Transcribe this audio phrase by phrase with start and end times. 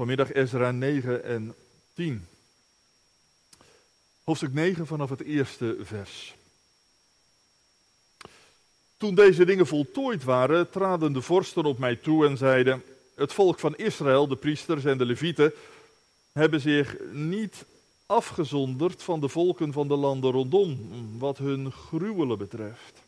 [0.00, 1.54] Vanmiddag Ezra 9 en
[1.94, 2.26] 10.
[4.24, 6.34] Hoofdstuk 9 vanaf het eerste vers.
[8.96, 12.82] Toen deze dingen voltooid waren, traden de vorsten op mij toe en zeiden:
[13.14, 15.52] Het volk van Israël, de priesters en de levieten,
[16.32, 17.64] hebben zich niet
[18.06, 20.78] afgezonderd van de volken van de landen rondom,
[21.18, 23.02] wat hun gruwelen betreft.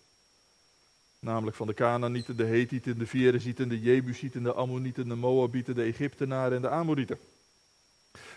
[1.24, 5.82] Namelijk van de Canaanieten, de Hethieten, de Ferezieten, de Jebusieten, de Ammonieten, de Moabieten, de
[5.82, 7.18] Egyptenaren en de Amorieten.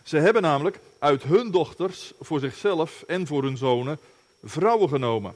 [0.04, 4.00] Ze hebben namelijk uit hun dochters voor zichzelf en voor hun zonen
[4.44, 5.36] vrouwen genomen.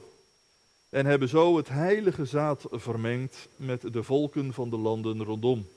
[0.88, 5.68] En hebben zo het heilige zaad vermengd met de volken van de landen rondom.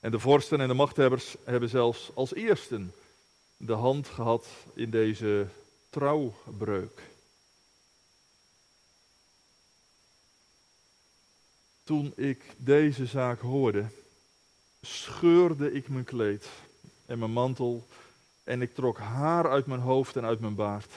[0.00, 2.92] En de vorsten en de machthebbers hebben zelfs als eersten
[3.56, 5.46] de hand gehad in deze
[5.90, 7.09] trouwbreuk.
[11.90, 13.84] Toen ik deze zaak hoorde,
[14.80, 16.48] scheurde ik mijn kleed
[17.06, 17.86] en mijn mantel
[18.44, 20.92] en ik trok haar uit mijn hoofd en uit mijn baard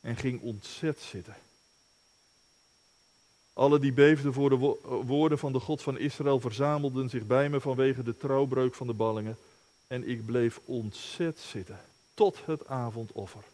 [0.00, 1.36] en ging ontzet zitten.
[3.52, 4.56] Alle die beefden voor de
[5.06, 8.94] woorden van de God van Israël verzamelden zich bij me vanwege de trouwbreuk van de
[8.94, 9.36] ballingen.
[9.86, 11.80] En ik bleef ontzet zitten
[12.14, 13.44] tot het avondoffer.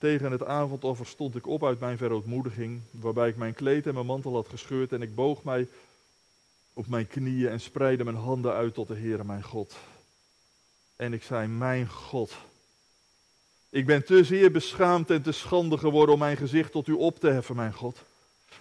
[0.00, 4.06] Tegen het avondoffer stond ik op uit mijn verootmoediging, waarbij ik mijn kleed en mijn
[4.06, 5.68] mantel had gescheurd en ik boog mij
[6.72, 9.76] op mijn knieën en spreidde mijn handen uit tot de Heere mijn God.
[10.96, 12.36] En ik zei, mijn God,
[13.70, 17.18] ik ben te zeer beschaamd en te schande geworden om mijn gezicht tot u op
[17.18, 17.98] te heffen, mijn God.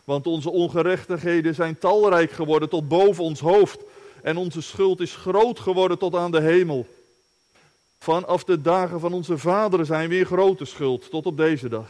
[0.04, 3.80] Want onze ongerechtigheden zijn talrijk geworden tot boven ons hoofd.
[4.24, 6.88] En onze schuld is groot geworden tot aan de hemel.
[8.00, 11.88] Vanaf de dagen van onze vaderen zijn we in grote schuld tot op deze dag.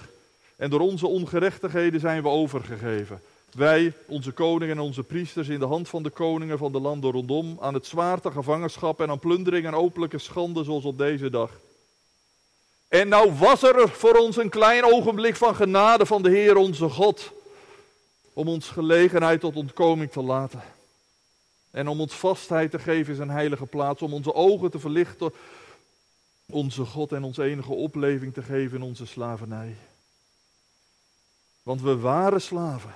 [0.58, 3.22] En door onze ongerechtigheden zijn we overgegeven.
[3.52, 7.12] Wij, onze koningen en onze priesters, in de hand van de koningen van de landen
[7.12, 11.52] rondom, aan het zwaarte, gevangenschap en aan plundering en openlijke schande zoals op deze dag.
[12.88, 16.90] En nou was er voor ons een klein ogenblik van genade van de Heer onze
[16.90, 17.32] God
[18.34, 20.62] om ons gelegenheid tot ontkoming te laten.
[21.72, 25.32] En om ons vastheid te geven in zijn heilige plaats, om onze ogen te verlichten,
[26.52, 29.76] onze God en ons enige opleving te geven in onze slavernij.
[31.64, 32.94] Want we waren slaven,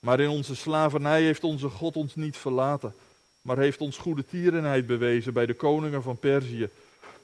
[0.00, 2.94] maar in onze slavernij heeft onze God ons niet verlaten,
[3.42, 6.68] maar heeft ons goede tierenheid bewezen bij de koningen van Perzië,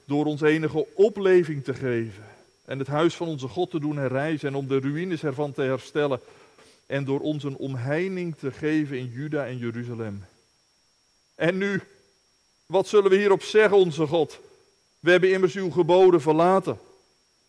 [0.05, 2.23] door ons enige opleving te geven
[2.65, 5.61] en het huis van onze God te doen herrijzen en om de ruïnes ervan te
[5.61, 6.19] herstellen
[6.85, 10.25] en door ons een omheining te geven in Juda en Jeruzalem.
[11.35, 11.81] En nu,
[12.65, 14.39] wat zullen we hierop zeggen, onze God?
[15.03, 16.77] We hebben immers uw geboden verlaten,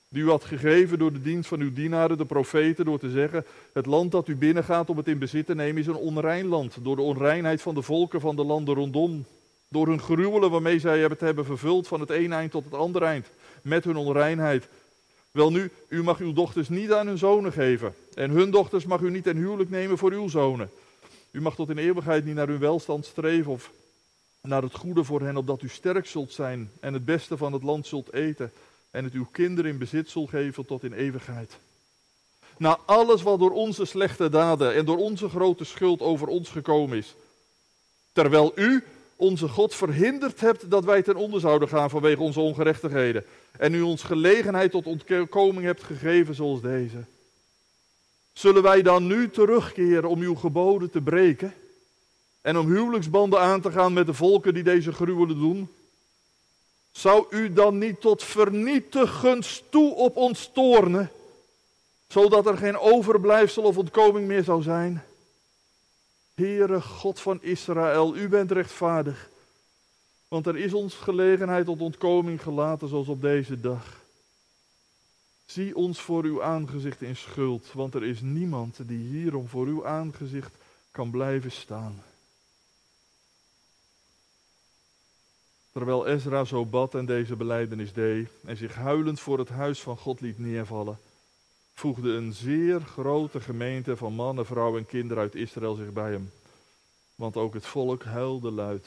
[0.08, 3.44] die u had gegeven door de dienst van uw dienaren, de profeten, door te zeggen,
[3.72, 6.76] het land dat u binnengaat om het in bezit te nemen is een onrein land,
[6.82, 9.24] door de onreinheid van de volken van de landen rondom,
[9.68, 13.04] door hun gruwelen waarmee zij het hebben vervuld van het een eind tot het andere
[13.04, 13.26] eind,
[13.62, 14.68] met hun onreinheid.
[15.30, 17.94] Wel nu, u mag uw dochters niet aan hun zonen geven.
[18.14, 20.70] En hun dochters mag u niet ten huwelijk nemen voor uw zonen.
[21.30, 23.70] U mag tot in eeuwigheid niet naar hun welstand streven of
[24.46, 27.62] naar het goede voor hen, opdat u sterk zult zijn en het beste van het
[27.62, 28.52] land zult eten.
[28.90, 31.58] En het uw kinderen in bezit zult geven tot in eeuwigheid.
[32.56, 36.98] Na alles wat door onze slechte daden en door onze grote schuld over ons gekomen
[36.98, 37.14] is.
[38.12, 38.84] Terwijl u
[39.16, 43.24] onze God verhinderd hebt dat wij ten onder zouden gaan vanwege onze ongerechtigheden.
[43.58, 47.04] En u ons gelegenheid tot ontkoming hebt gegeven zoals deze.
[48.32, 51.54] Zullen wij dan nu terugkeren om uw geboden te breken?
[52.44, 55.68] En om huwelijksbanden aan te gaan met de volken die deze gruwelen doen?
[56.90, 61.10] Zou u dan niet tot vernietigens toe op ons toornen,
[62.08, 65.04] zodat er geen overblijfsel of ontkoming meer zou zijn?
[66.34, 69.28] Heere God van Israël, u bent rechtvaardig.
[70.28, 74.00] Want er is ons gelegenheid tot ontkoming gelaten zoals op deze dag.
[75.46, 79.86] Zie ons voor uw aangezicht in schuld, want er is niemand die hierom voor uw
[79.86, 80.52] aangezicht
[80.90, 82.02] kan blijven staan.
[85.74, 89.96] Terwijl Ezra zo bad en deze beleidenis deed en zich huilend voor het huis van
[89.96, 90.98] God liet neervallen,
[91.72, 96.32] voegde een zeer grote gemeente van mannen, vrouwen en kinderen uit Israël zich bij hem.
[97.14, 98.86] Want ook het volk huilde luid.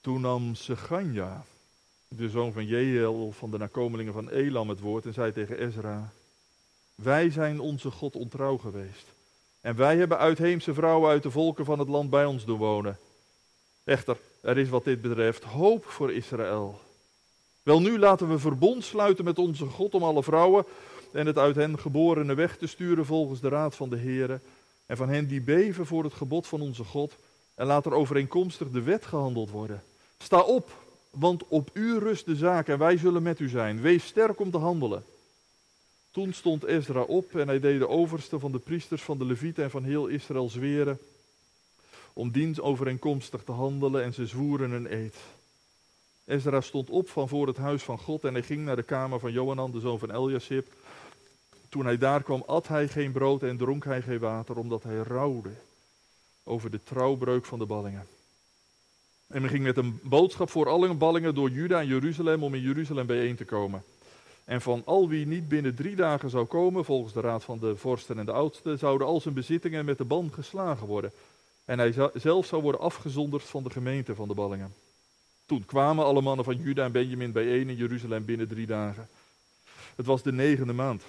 [0.00, 1.44] Toen nam Seganja,
[2.08, 6.12] de zoon van Jehel van de nakomelingen van Elam, het woord en zei tegen Ezra:
[6.94, 9.06] Wij zijn onze God ontrouw geweest.
[9.60, 12.98] En wij hebben uitheemse vrouwen uit de volken van het land bij ons doen wonen.
[13.88, 16.80] Echter, er is wat dit betreft hoop voor Israël.
[17.62, 20.64] Wel nu laten we verbond sluiten met onze God om alle vrouwen
[21.12, 24.40] en het uit hen geborene weg te sturen volgens de raad van de Heere.
[24.86, 27.12] En van hen die beven voor het gebod van onze God,
[27.54, 29.82] En laat er overeenkomstig de wet gehandeld worden.
[30.18, 30.70] Sta op,
[31.10, 33.80] want op u rust de zaak en wij zullen met u zijn.
[33.80, 35.04] Wees sterk om te handelen.
[36.10, 39.64] Toen stond Ezra op en hij deed de overste van de priesters van de Levieten
[39.64, 40.98] en van heel Israël zweren
[42.18, 45.16] om overeenkomstig te handelen en ze zwoeren een eed.
[46.24, 49.20] Ezra stond op van voor het huis van God en hij ging naar de kamer
[49.20, 50.66] van Johanan, de zoon van Eliasib.
[51.68, 54.96] Toen hij daar kwam, at hij geen brood en dronk hij geen water, omdat hij
[54.96, 55.50] rouwde
[56.44, 58.06] over de trouwbreuk van de ballingen.
[59.26, 62.62] En men ging met een boodschap voor alle ballingen door Juda en Jeruzalem om in
[62.62, 63.82] Jeruzalem bijeen te komen.
[64.44, 67.76] En van al wie niet binnen drie dagen zou komen, volgens de raad van de
[67.76, 71.12] vorsten en de oudsten, zouden al zijn bezittingen met de ban geslagen worden.
[71.68, 74.74] En hij zelf zou worden afgezonderd van de gemeente van de ballingen.
[75.46, 79.08] Toen kwamen alle mannen van Juda en Benjamin bijeen in Jeruzalem binnen drie dagen.
[79.96, 81.02] Het was de negende maand,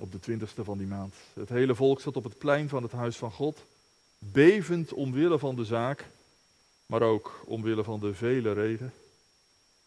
[0.00, 1.14] op de twintigste van die maand.
[1.34, 3.64] Het hele volk zat op het plein van het huis van God,
[4.18, 6.06] bevend omwille van de zaak,
[6.86, 8.92] maar ook omwille van de vele regen.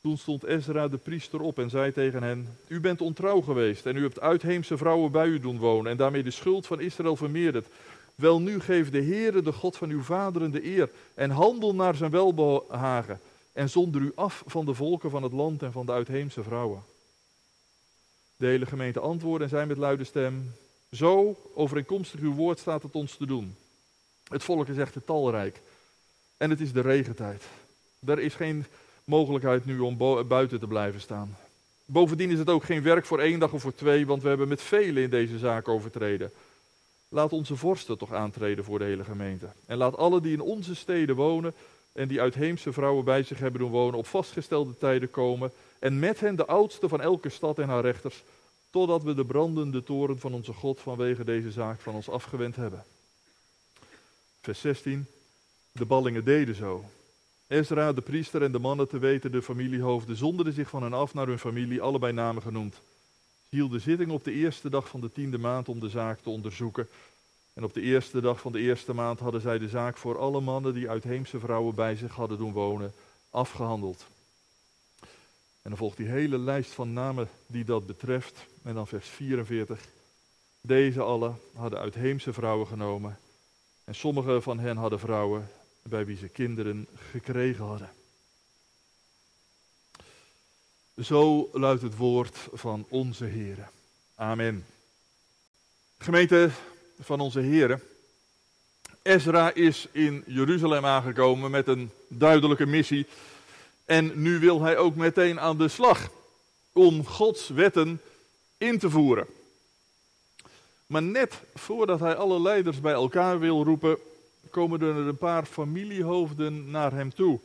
[0.02, 3.96] Toen stond Ezra de priester op en zei tegen hen: U bent ontrouw geweest en
[3.96, 7.68] u hebt uitheemse vrouwen bij u doen wonen en daarmee de schuld van Israël vermeerderd.
[8.16, 11.96] Wel nu geef de Heere, de God van uw vaderen, de eer en handel naar
[11.96, 13.20] zijn welbehagen
[13.54, 16.84] en zonder u af van de volken van het land en van de uitheemse vrouwen.
[18.38, 20.54] De hele gemeente antwoordde en zei met luide stem,
[20.92, 23.56] zo overeenkomstig uw woord staat het ons te doen.
[24.28, 25.62] Het volk is echter talrijk
[26.38, 27.44] en het is de regentijd.
[28.06, 28.66] Er is geen
[29.04, 29.98] mogelijkheid nu om
[30.28, 31.38] buiten te blijven staan.
[31.86, 34.48] Bovendien is het ook geen werk voor één dag of voor twee, want we hebben
[34.48, 36.32] met velen in deze zaak overtreden.
[37.10, 39.48] Laat onze vorsten toch aantreden voor de hele gemeente.
[39.66, 41.54] En laat alle die in onze steden wonen
[41.94, 45.52] en die uitheemse vrouwen bij zich hebben doen wonen, op vastgestelde tijden komen.
[45.80, 48.24] En met hen de oudste van elke stad en haar rechters,
[48.70, 52.84] totdat we de brandende toren van onze God vanwege deze zaak van ons afgewend hebben.
[54.42, 55.08] Vers 16.
[55.72, 56.84] De ballingen deden zo.
[57.48, 61.14] Ezra, de priester en de mannen te weten, de familiehoofden, zonderden zich van hen af
[61.14, 62.82] naar hun familie, allebei namen genoemd
[63.56, 66.88] hielden zitting op de eerste dag van de tiende maand om de zaak te onderzoeken.
[67.54, 70.42] En op de eerste dag van de eerste maand hadden zij de zaak voor alle
[70.42, 72.94] mannen die uitheemse vrouwen bij zich hadden doen wonen,
[73.30, 74.06] afgehandeld.
[75.62, 78.46] En dan volgt die hele lijst van namen die dat betreft.
[78.64, 79.88] En dan vers 44.
[80.62, 83.20] Deze allen hadden uitheemse vrouwen genomen.
[83.84, 85.50] En sommige van hen hadden vrouwen
[85.82, 87.90] bij wie ze kinderen gekregen hadden.
[91.02, 93.70] Zo luidt het woord van onze Heer.
[94.16, 94.66] Amen.
[95.98, 96.50] Gemeente
[97.00, 97.82] van onze Heer.
[99.02, 103.08] Ezra is in Jeruzalem aangekomen met een duidelijke missie.
[103.86, 106.10] En nu wil hij ook meteen aan de slag
[106.72, 108.02] om Gods wetten
[108.58, 109.28] in te voeren.
[110.88, 113.98] Maar net voordat hij alle leiders bij elkaar wil roepen,
[114.50, 117.40] komen er een paar familiehoofden naar hem toe.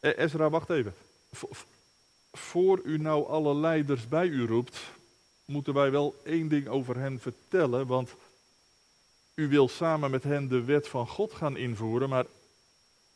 [0.00, 0.94] Eh, Ezra, wacht even
[2.32, 4.78] voor u nou alle leiders bij u roept,
[5.44, 7.86] moeten wij wel één ding over hen vertellen.
[7.86, 8.14] Want
[9.34, 12.26] u wil samen met hen de wet van God gaan invoeren, maar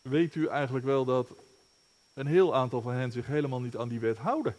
[0.03, 1.29] weet u eigenlijk wel dat
[2.15, 4.57] een heel aantal van hen zich helemaal niet aan die wet houden?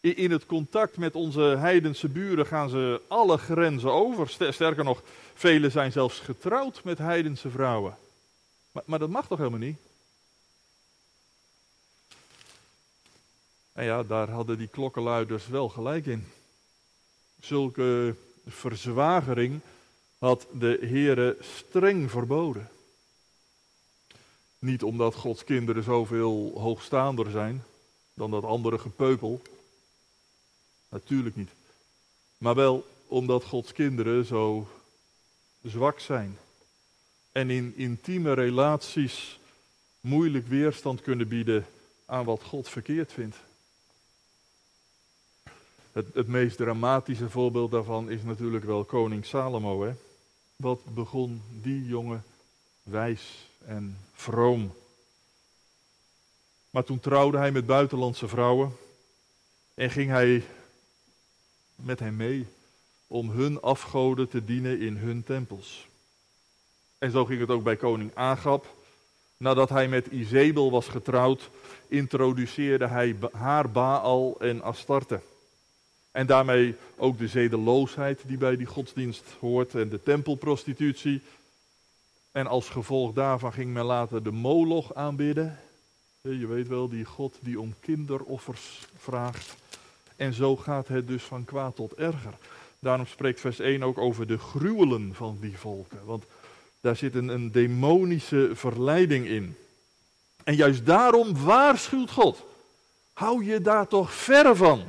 [0.00, 4.28] In het contact met onze heidense buren gaan ze alle grenzen over.
[4.28, 5.02] Sterker nog,
[5.34, 7.96] velen zijn zelfs getrouwd met heidense vrouwen.
[8.72, 9.78] Maar, maar dat mag toch helemaal niet?
[13.72, 16.26] En ja, daar hadden die klokkenluiders wel gelijk in.
[17.40, 18.14] Zulke
[18.46, 19.60] verzwagering
[20.18, 22.70] had de Heere streng verboden.
[24.58, 27.64] Niet omdat Gods kinderen zoveel hoogstaander zijn
[28.14, 29.42] dan dat andere gepeupel.
[30.88, 31.50] Natuurlijk niet.
[32.38, 34.68] Maar wel omdat Gods kinderen zo
[35.62, 36.38] zwak zijn.
[37.32, 39.40] En in intieme relaties
[40.00, 41.66] moeilijk weerstand kunnen bieden
[42.06, 43.36] aan wat God verkeerd vindt.
[45.92, 49.82] Het, meest dramatische voorbeeld daarvan is natuurlijk wel koning Salomo.
[49.82, 49.92] Hè?
[50.56, 52.24] Wat begon die jongen
[52.82, 54.72] wijs en vroom.
[56.70, 58.72] Maar toen trouwde hij met buitenlandse vrouwen
[59.74, 60.44] en ging hij
[61.74, 62.46] met hen mee
[63.06, 65.88] om hun afgoden te dienen in hun tempels.
[66.98, 68.66] En zo ging het ook bij koning Agab.
[69.36, 71.50] Nadat hij met Izebel was getrouwd,
[71.88, 75.20] introduceerde hij haar Baal en Astarte.
[76.12, 81.22] En daarmee ook de zedeloosheid die bij die godsdienst hoort en de tempelprostitutie.
[82.32, 85.58] En als gevolg daarvan ging men later de Moloch aanbidden.
[86.20, 89.54] Je weet wel, die God die om kinderoffers vraagt.
[90.16, 92.34] En zo gaat het dus van kwaad tot erger.
[92.78, 96.04] Daarom spreekt vers 1 ook over de gruwelen van die volken.
[96.04, 96.24] Want
[96.80, 99.56] Daar zit een, een demonische verleiding in.
[100.44, 102.44] En juist daarom waarschuwt God.
[103.12, 104.82] Hou je daar toch ver van.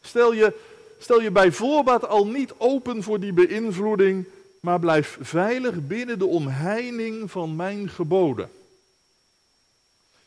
[0.00, 0.54] Stel je,
[0.98, 4.26] stel je bij voorbaat al niet open voor die beïnvloeding,
[4.60, 8.50] maar blijf veilig binnen de omheining van mijn geboden.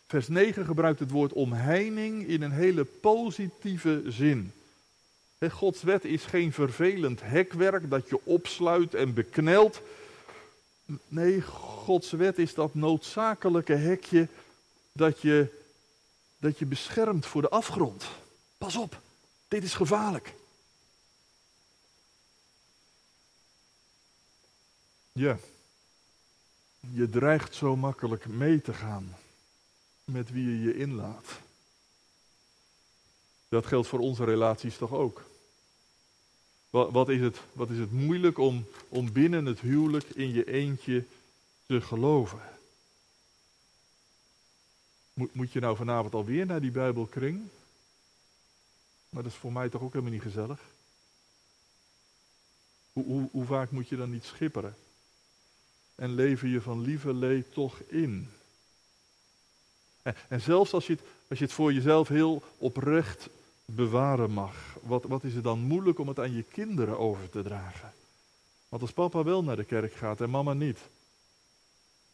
[0.07, 4.53] Vers 9 gebruikt het woord omheining in een hele positieve zin.
[5.49, 9.81] Gods wet is geen vervelend hekwerk dat je opsluit en beknelt.
[11.07, 14.27] Nee, Gods wet is dat noodzakelijke hekje
[14.91, 15.47] dat je,
[16.37, 18.05] dat je beschermt voor de afgrond.
[18.57, 18.99] Pas op,
[19.51, 20.33] dit is gevaarlijk.
[25.11, 25.37] Ja,
[26.79, 29.15] je dreigt zo makkelijk mee te gaan
[30.03, 31.25] met wie je je inlaat.
[33.49, 35.23] Dat geldt voor onze relaties toch ook.
[36.69, 40.51] Wat, wat, is, het, wat is het moeilijk om, om binnen het huwelijk in je
[40.51, 41.05] eentje
[41.65, 42.41] te geloven?
[45.13, 47.49] Moet, moet je nou vanavond alweer naar die Bijbelkring?
[49.11, 50.59] Maar dat is voor mij toch ook helemaal niet gezellig?
[52.93, 54.75] Hoe, hoe, hoe vaak moet je dan niet schipperen?
[55.95, 58.29] En leven je van lieve leed toch in?
[60.01, 63.29] En, en zelfs als je, het, als je het voor jezelf heel oprecht
[63.65, 67.41] bewaren mag, wat, wat is het dan moeilijk om het aan je kinderen over te
[67.41, 67.93] dragen?
[68.69, 70.79] Want als papa wel naar de kerk gaat en mama niet,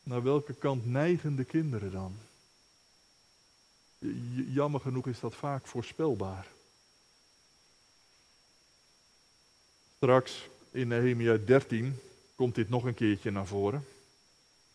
[0.03, 2.15] naar welke kant neigen de kinderen dan?
[4.47, 6.47] Jammer genoeg is dat vaak voorspelbaar.
[9.97, 11.99] Straks in Nehemia 13
[12.35, 13.85] komt dit nog een keertje naar voren.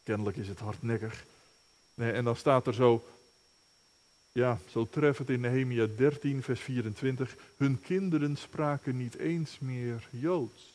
[0.03, 1.25] Kennelijk is het hardnekkig.
[1.95, 3.05] Nee, en dan staat er zo,
[4.33, 7.37] ja, zo treffend in Nehemia 13, vers 24.
[7.57, 10.73] Hun kinderen spraken niet eens meer Joods.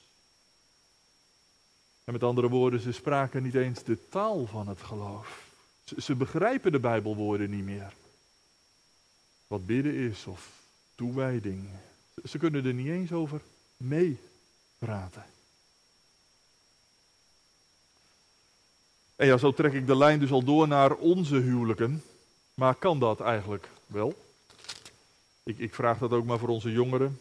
[2.03, 5.51] En met andere woorden, ze spraken niet eens de taal van het geloof.
[5.83, 7.93] Ze, ze begrijpen de Bijbelwoorden niet meer.
[9.47, 10.51] Wat bidden is of
[10.95, 11.69] toewijding.
[12.23, 13.41] Ze kunnen er niet eens over
[14.79, 15.25] meepraten.
[19.15, 22.03] En ja, zo trek ik de lijn dus al door naar onze huwelijken.
[22.53, 24.25] Maar kan dat eigenlijk wel?
[25.43, 27.19] Ik, ik vraag dat ook maar voor onze jongeren,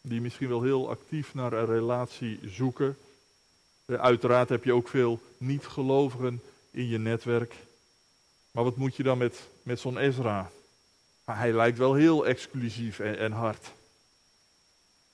[0.00, 2.96] die misschien wel heel actief naar een relatie zoeken.
[3.84, 7.54] Eh, uiteraard heb je ook veel niet-gelovigen in je netwerk.
[8.50, 10.50] Maar wat moet je dan met, met zo'n Ezra?
[11.24, 13.70] Hij lijkt wel heel exclusief en, en hard.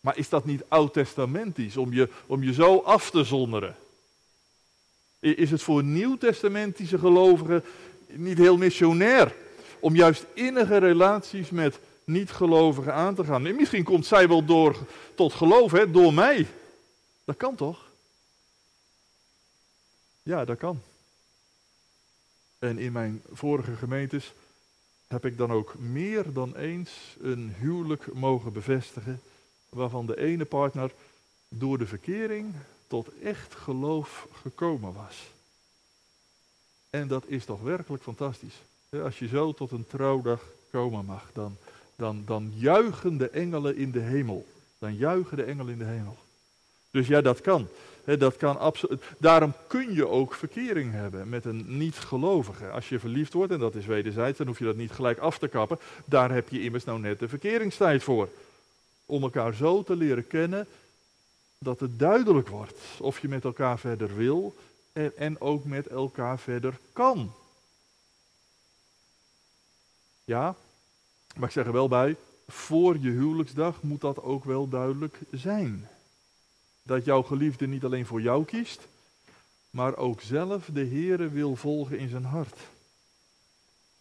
[0.05, 3.77] Maar is dat niet oud-testamentisch om je, om je zo af te zonderen?
[5.19, 7.65] Is het voor nieuw-testamentische gelovigen
[8.07, 9.35] niet heel missionair
[9.81, 13.43] om juist innige relaties met niet-gelovigen aan te gaan?
[13.43, 14.77] misschien komt zij wel door,
[15.15, 16.47] tot geloof, hè, door mij.
[17.25, 17.91] Dat kan toch?
[20.23, 20.81] Ja, dat kan.
[22.59, 24.33] En in mijn vorige gemeentes
[25.07, 29.21] heb ik dan ook meer dan eens een huwelijk mogen bevestigen,
[29.75, 30.91] waarvan de ene partner
[31.49, 32.55] door de verkering
[32.87, 35.33] tot echt geloof gekomen was.
[36.91, 38.63] En dat is toch werkelijk fantastisch.
[39.03, 41.57] Als je zo tot een trouwdag komen mag, dan,
[41.97, 44.47] dan, dan juichen de engelen in de hemel.
[44.79, 46.17] Dan juichen de engelen in de hemel.
[46.91, 47.69] Dus ja, dat kan.
[48.19, 49.03] dat kan absoluut.
[49.19, 52.71] Daarom kun je ook verkering hebben met een niet-gelovige.
[52.71, 55.39] Als je verliefd wordt, en dat is wederzijds, dan hoef je dat niet gelijk af
[55.39, 55.79] te kappen.
[56.05, 58.29] Daar heb je immers nou net de verkeringstijd voor.
[59.07, 60.67] Om elkaar zo te leren kennen
[61.59, 64.55] dat het duidelijk wordt of je met elkaar verder wil
[64.93, 67.33] en, en ook met elkaar verder kan.
[70.25, 70.57] Ja,
[71.37, 72.17] maar ik zeg er wel bij,
[72.49, 75.89] voor je huwelijksdag moet dat ook wel duidelijk zijn.
[76.83, 78.81] Dat jouw geliefde niet alleen voor jou kiest,
[79.71, 82.57] maar ook zelf de Heere wil volgen in zijn hart.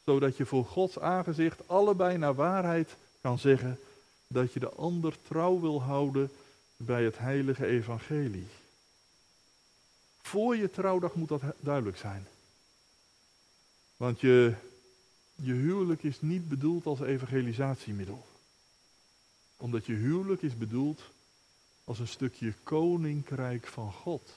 [0.05, 3.79] Zodat je voor Gods aangezicht allebei naar waarheid kan zeggen
[4.27, 6.31] dat je de ander trouw wil houden
[6.77, 8.47] bij het heilige evangelie.
[10.21, 12.27] Voor je trouwdag moet dat duidelijk zijn.
[13.97, 14.53] Want je,
[15.35, 18.25] je huwelijk is niet bedoeld als evangelisatiemiddel.
[19.57, 21.01] Omdat je huwelijk is bedoeld
[21.83, 24.33] als een stukje koninkrijk van God.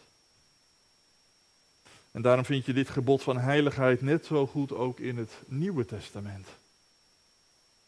[2.10, 5.84] En daarom vind je dit gebod van heiligheid net zo goed ook in het Nieuwe
[5.84, 6.46] Testament.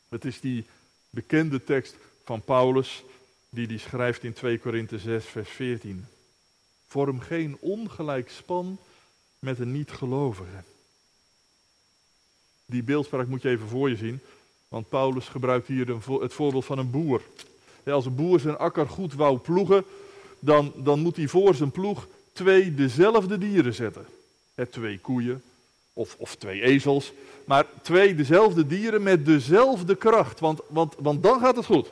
[0.08, 0.66] Het is die
[1.10, 3.04] bekende tekst van Paulus
[3.50, 6.06] die die schrijft in 2 Korinthe 6 vers 14.
[6.86, 8.78] Vorm geen ongelijk span
[9.38, 10.62] met een niet-gelovige.
[12.66, 14.20] Die beeldspraak moet je even voor je zien,
[14.68, 15.88] want Paulus gebruikt hier
[16.20, 17.22] het voorbeeld van een boer.
[17.84, 19.84] Als een boer zijn akker goed wou ploegen,
[20.38, 24.06] dan, dan moet hij voor zijn ploeg twee dezelfde dieren zetten.
[24.70, 25.42] twee koeien
[25.98, 27.12] of, of twee ezels,
[27.44, 31.90] maar twee dezelfde dieren met dezelfde kracht, want, want, want dan gaat het goed.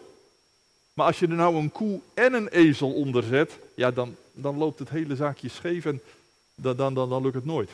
[0.94, 4.56] Maar als je er nou een koe en een ezel onder zet, ja, dan, dan
[4.56, 6.00] loopt het hele zaakje scheef en
[6.54, 7.70] dan, dan, dan, dan lukt het nooit.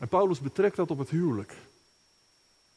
[0.00, 1.54] En Paulus betrekt dat op het huwelijk.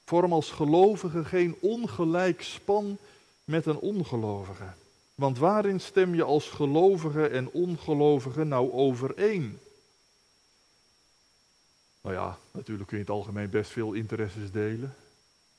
[0.05, 2.97] Vorm als gelovige geen ongelijk span
[3.43, 4.73] met een ongelovige.
[5.15, 9.59] Want waarin stem je als gelovige en ongelovige nou overeen?
[12.01, 14.95] Nou ja, natuurlijk kun je in het algemeen best veel interesses delen.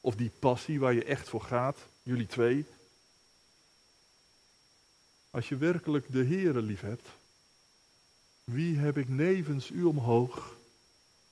[0.01, 2.67] Of die passie waar je echt voor gaat, jullie twee.
[5.31, 7.09] Als je werkelijk de Heere lief hebt,
[8.45, 10.57] wie heb ik nevens u omhoog?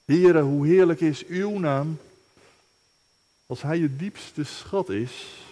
[0.05, 1.99] Heere, hoe heerlijk is uw naam.
[3.47, 5.45] Als hij je diepste schat is,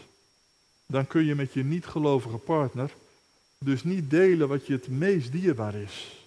[0.87, 2.90] dan kun je met je niet-gelovige partner
[3.64, 6.24] dus niet delen wat je het meest dierbaar is.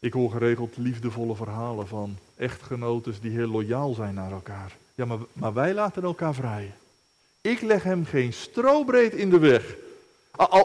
[0.00, 4.76] Ik hoor geregeld liefdevolle verhalen van echtgenotes die heel loyaal zijn naar elkaar.
[4.94, 6.72] Ja, maar, maar wij laten elkaar vrij.
[7.40, 9.74] Ik leg hem geen strobreed in de weg.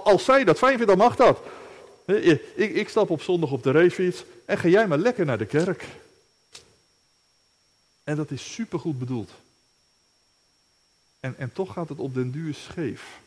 [0.04, 1.40] Als zij dat fijn vindt, dan mag dat.
[2.56, 5.46] Ik, ik stap op zondag op de racefiets en ga jij maar lekker naar de
[5.46, 5.86] kerk.
[8.04, 9.32] En dat is supergoed bedoeld.
[11.20, 13.20] En, en toch gaat het op den duur scheef.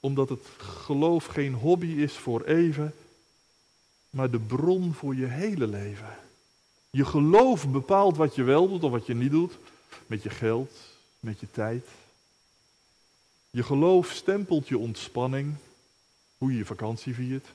[0.00, 2.94] Omdat het geloof geen hobby is voor even,
[4.10, 6.18] maar de bron voor je hele leven.
[6.90, 9.58] Je geloof bepaalt wat je wel doet of wat je niet doet.
[10.06, 10.72] Met je geld,
[11.20, 11.86] met je tijd.
[13.50, 15.54] Je geloof stempelt je ontspanning,
[16.38, 17.46] hoe je je vakantie viert,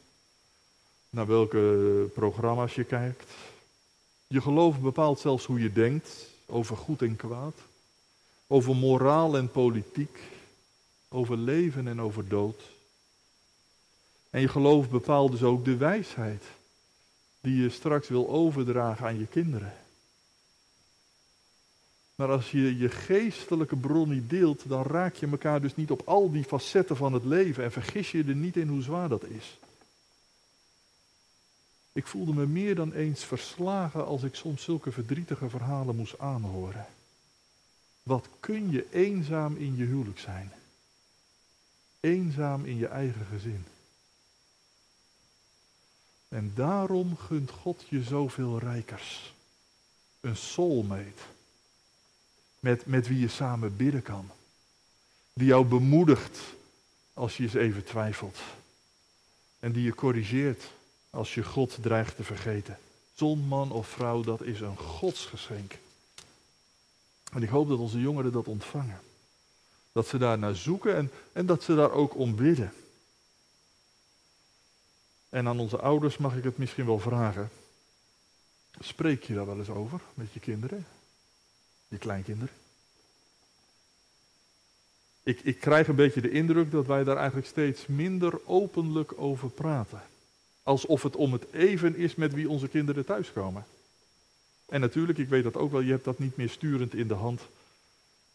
[1.10, 3.32] naar welke programma's je kijkt.
[4.28, 7.56] Je geloof bepaalt zelfs hoe je denkt over goed en kwaad,
[8.48, 10.20] over moraal en politiek,
[11.10, 12.71] over leven en over dood.
[14.32, 16.44] En je geloof bepaalt dus ook de wijsheid
[17.42, 19.74] die je straks wil overdragen aan je kinderen.
[22.16, 26.02] Maar als je je geestelijke bron niet deelt, dan raak je elkaar dus niet op
[26.06, 29.24] al die facetten van het leven en vergis je er niet in hoe zwaar dat
[29.24, 29.60] is.
[31.94, 36.86] Ik voelde me meer dan eens verslagen als ik soms zulke verdrietige verhalen moest aanhoren.
[38.04, 40.52] Wat kun je eenzaam in je huwelijk zijn?
[42.00, 43.66] Eenzaam in je eigen gezin.
[46.32, 49.34] En daarom gunt God je zoveel rijkers.
[50.20, 51.22] Een soulmate.
[52.60, 54.30] Met, met wie je samen bidden kan.
[55.34, 56.40] Die jou bemoedigt
[57.14, 58.40] als je eens even twijfelt.
[59.60, 60.64] En die je corrigeert
[61.10, 62.78] als je God dreigt te vergeten.
[63.14, 65.78] Zon, man of vrouw, dat is een godsgeschenk.
[67.34, 69.00] En ik hoop dat onze jongeren dat ontvangen.
[69.92, 72.74] Dat ze daar naar zoeken en, en dat ze daar ook om bidden.
[75.32, 77.50] En aan onze ouders mag ik het misschien wel vragen.
[78.80, 80.86] Spreek je daar wel eens over met je kinderen?
[81.88, 82.54] Je kleinkinderen?
[85.24, 89.50] Ik, ik krijg een beetje de indruk dat wij daar eigenlijk steeds minder openlijk over
[89.50, 90.02] praten.
[90.64, 93.66] Alsof het om het even is met wie onze kinderen thuiskomen.
[94.66, 97.14] En natuurlijk, ik weet dat ook wel, je hebt dat niet meer sturend in de
[97.14, 97.42] hand.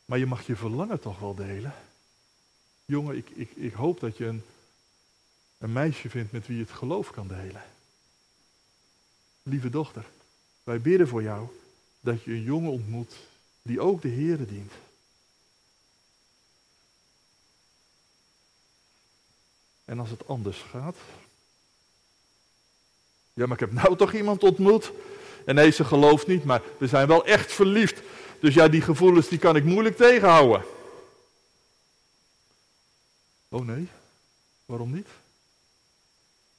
[0.05, 1.75] Maar je mag je verlangen toch wel delen.
[2.85, 4.43] Jongen, ik, ik, ik hoop dat je een,
[5.59, 7.65] een meisje vindt met wie je het geloof kan delen.
[9.43, 10.05] Lieve dochter,
[10.65, 11.49] wij bidden voor jou
[12.01, 13.15] dat je een jongen ontmoet
[13.63, 14.73] die ook de Heere dient.
[19.85, 20.97] En als het anders gaat,
[23.37, 24.93] ja, maar ik heb nou toch iemand ontmoet.
[25.45, 28.03] En nee, ze gelooft niet, maar we zijn wel echt verliefd.
[28.41, 30.65] Dus ja, die gevoelens die kan ik moeilijk tegenhouden.
[33.49, 33.89] Oh nee,
[34.65, 35.09] waarom niet?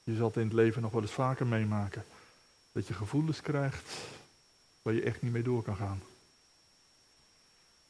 [0.08, 2.06] Je zal het in het leven nog wel eens vaker meemaken.
[2.72, 3.93] Dat je gevoelens krijgt
[4.82, 6.02] waar je echt niet mee door kan gaan.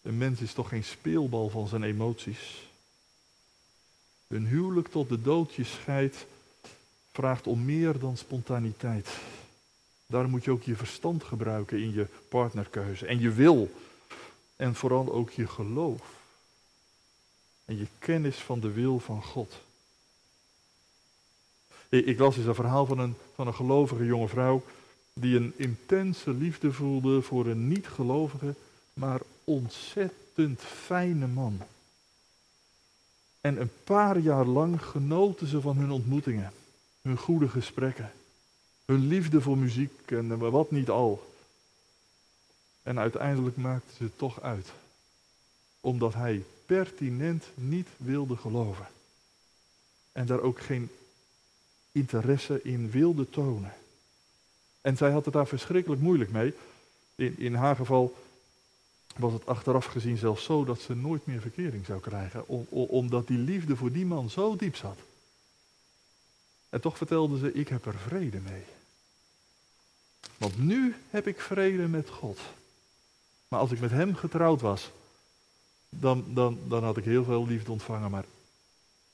[0.02, 2.70] Een mens is toch geen speelbal van zijn emoties.
[4.28, 6.26] Een huwelijk tot de dood je scheidt
[7.12, 9.10] vraagt om meer dan spontaniteit.
[10.06, 13.06] Daarom moet je ook je verstand gebruiken in je partnerkeuze.
[13.06, 13.72] En je wil.
[14.56, 16.02] En vooral ook je geloof.
[17.66, 19.66] En je kennis van de wil van God.
[21.90, 24.64] Ik las eens een verhaal van een, van een gelovige jonge vrouw.
[25.14, 28.56] die een intense liefde voelde voor een niet-gelovige,
[28.94, 31.62] maar ontzettend fijne man.
[33.42, 36.52] En een paar jaar lang genoten ze van hun ontmoetingen
[37.08, 38.12] hun goede gesprekken,
[38.86, 41.36] hun liefde voor muziek en wat niet al.
[42.84, 44.72] En uiteindelijk maakte ze het toch uit,
[45.80, 48.88] omdat hij pertinent niet wilde geloven.
[50.12, 50.90] En daar ook geen
[51.98, 53.74] interesse in wilde tonen.
[54.82, 56.54] En zij had het daar verschrikkelijk moeilijk mee.
[57.16, 58.16] In, in haar geval
[59.16, 62.48] was het achteraf gezien zelfs zo dat ze nooit meer verkering zou krijgen.
[62.70, 64.98] omdat die liefde voor die man zo diep zat.
[66.70, 68.64] En toch vertelde ze, ik heb er vrede mee.
[70.38, 72.40] Want nu heb ik vrede met God.
[73.48, 74.92] Maar als ik met hem getrouwd was,
[75.90, 78.12] dan, dan, dan had ik heel veel liefde ontvangen.
[78.12, 78.26] Maar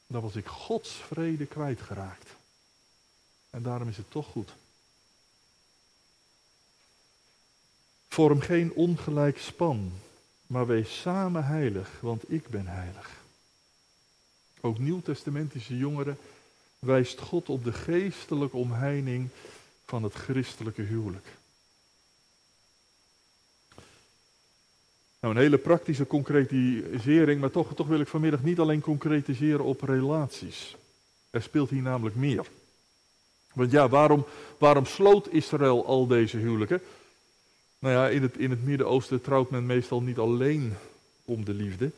[0.07, 2.29] dan was ik Gods vrede kwijtgeraakt.
[3.53, 4.53] En daarom is het toch goed.
[8.07, 9.91] Vorm geen ongelijk span,
[10.47, 13.11] maar wees samen heilig, want ik ben heilig.
[14.61, 16.17] Ook nieuwtestamentische jongeren
[16.79, 19.29] wijst God op de geestelijke omheining
[19.85, 21.27] van het christelijke huwelijk.
[25.19, 29.81] Nou, een hele praktische concretisering, maar toch, toch wil ik vanmiddag niet alleen concretiseren op
[29.81, 30.75] relaties.
[31.29, 32.47] Er speelt hier namelijk meer.
[33.53, 34.25] Want ja, waarom,
[34.57, 36.81] waarom sloot Israël al deze huwelijken?
[37.79, 40.75] Nou ja, in het, in het Midden-Oosten trouwt men meestal niet alleen
[41.25, 41.91] om de liefde.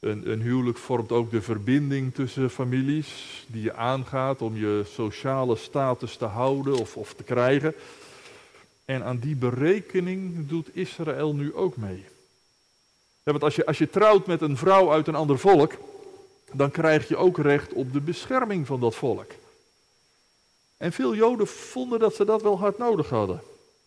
[0.00, 5.56] Een, een, huwelijk vormt ook de verbinding tussen families die je aangaat om je sociale
[5.56, 7.74] status te houden of, of te krijgen.
[8.84, 12.04] En aan die berekening doet Israël nu ook mee.
[13.22, 15.72] Want als je, als je trouwt met een vrouw uit een ander volk,
[16.52, 19.30] dan krijg je ook recht op de bescherming van dat volk.
[20.80, 23.42] En veel Joden vonden dat ze dat wel hard nodig hadden.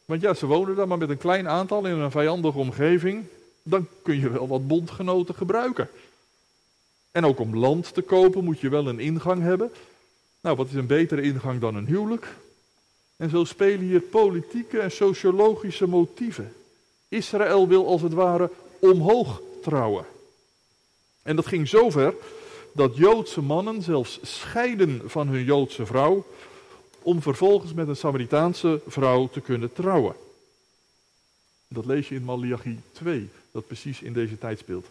[0.05, 3.25] Want ja, ze wonen dan maar met een klein aantal in een vijandige omgeving.
[3.63, 5.89] Dan kun je wel wat bondgenoten gebruiken.
[7.11, 9.71] En ook om land te kopen moet je wel een ingang hebben.
[10.41, 12.27] Nou, wat is een betere ingang dan een huwelijk?
[13.15, 16.53] En zo spelen hier politieke en sociologische motieven.
[17.07, 20.05] Israël wil als het ware omhoog trouwen.
[21.21, 22.13] En dat ging zover
[22.73, 26.25] dat Joodse mannen zelfs scheiden van hun Joodse vrouw
[27.03, 30.15] om vervolgens met een Samaritaanse vrouw te kunnen trouwen.
[31.67, 34.87] Dat lees je in Malachi 2, dat precies in deze tijd speelt.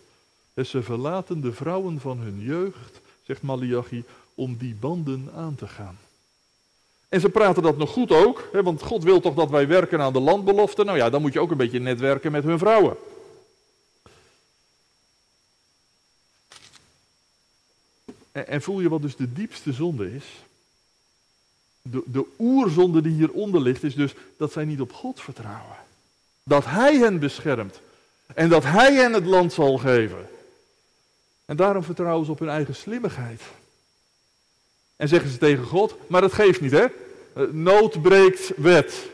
[0.55, 5.67] En ze verlaten de vrouwen van hun jeugd, zegt Malachi, om die banden aan te
[5.67, 5.99] gaan.
[7.09, 10.01] En ze praten dat nog goed ook, hè, want God wil toch dat wij werken
[10.01, 10.85] aan de landbelofte.
[10.85, 12.97] Nou ja, dan moet je ook een beetje netwerken met hun vrouwen.
[18.33, 20.25] En, en voel je wat dus de diepste zonde is?
[21.83, 25.77] De, de oerzonde die hieronder ligt, is dus dat zij niet op God vertrouwen.
[26.43, 27.81] Dat Hij hen beschermt.
[28.35, 30.29] En dat Hij hen het land zal geven.
[31.45, 33.43] En daarom vertrouwen ze op hun eigen slimmigheid.
[34.97, 36.87] En zeggen ze tegen God, maar dat geeft niet hè.
[37.35, 39.11] Eh, nood breekt wet.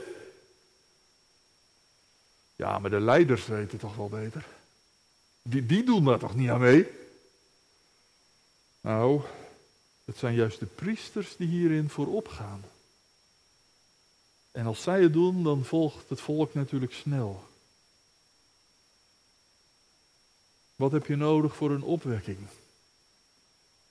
[2.57, 4.45] Ja, maar de leiders weten toch wel beter.
[5.43, 6.87] Die, die doen daar toch niet aan mee?
[8.81, 9.21] Nou,
[10.09, 12.64] het zijn juist de priesters die hierin voorop gaan.
[14.51, 17.44] En als zij het doen, dan volgt het volk natuurlijk snel.
[20.77, 22.38] Wat heb je nodig voor een opwekking?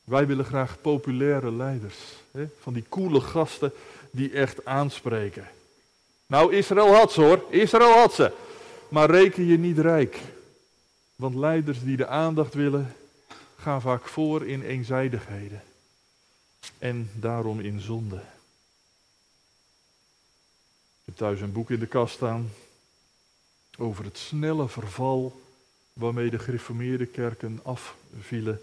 [0.04, 1.98] Wij willen graag populaire leiders.
[2.32, 2.48] Hè?
[2.60, 3.74] Van die coole gasten
[4.12, 5.48] die echt aanspreken.
[6.26, 7.44] Nou, Israël had ze hoor.
[7.50, 8.32] Israël had ze.
[8.90, 10.20] Maar reken je niet rijk.
[11.16, 12.96] Want leiders die de aandacht willen,
[13.58, 15.62] gaan vaak voor in eenzijdigheden
[16.78, 18.16] en daarom in zonde.
[21.00, 22.50] Ik heb thuis een boek in de kast staan
[23.78, 25.42] over het snelle verval
[25.94, 28.62] waarmee de gereformeerde kerken afvielen